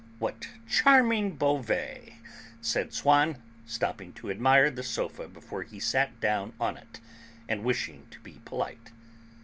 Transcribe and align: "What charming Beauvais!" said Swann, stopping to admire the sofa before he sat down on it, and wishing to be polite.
"What 0.17 0.47
charming 0.67 1.35
Beauvais!" 1.35 2.15
said 2.59 2.91
Swann, 2.91 3.37
stopping 3.67 4.13
to 4.13 4.31
admire 4.31 4.71
the 4.71 4.81
sofa 4.81 5.27
before 5.27 5.61
he 5.61 5.79
sat 5.79 6.19
down 6.19 6.53
on 6.59 6.75
it, 6.75 6.99
and 7.47 7.63
wishing 7.63 8.07
to 8.09 8.19
be 8.21 8.41
polite. 8.43 8.89